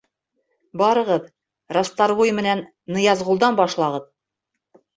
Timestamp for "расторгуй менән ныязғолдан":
1.77-3.63